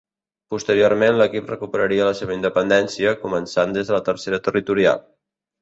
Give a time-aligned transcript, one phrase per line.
[0.53, 5.07] Posteriorment l'equip recuperaria la seva independència, començant des de Tercera Territorial.